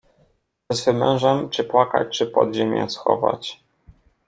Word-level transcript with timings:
Ze 0.69 0.77
swym 0.77 0.97
mężem, 0.97 1.49
czy 1.49 1.63
płakać, 1.63 2.17
czy 2.17 2.25
pod 2.25 2.55
ziemię 2.55 2.89
schować. 2.89 3.61